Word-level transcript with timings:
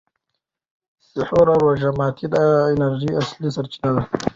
سحور 1.09 1.45
او 1.53 1.59
روژه 1.65 1.89
ماتي 1.97 2.25
د 2.33 2.35
انرژۍ 2.73 3.09
اصلي 3.21 3.49
سرچینه 3.55 3.91
ده. 3.95 4.01